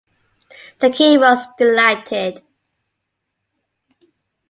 [0.79, 2.41] The king was delighted.